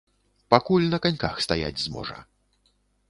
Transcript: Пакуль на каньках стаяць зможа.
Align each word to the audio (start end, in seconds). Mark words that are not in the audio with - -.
Пакуль 0.53 0.87
на 0.93 0.99
каньках 1.05 1.35
стаяць 1.47 1.83
зможа. 1.85 2.17